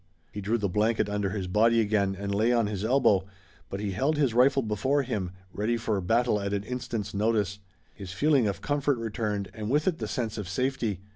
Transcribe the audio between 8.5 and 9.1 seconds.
comfort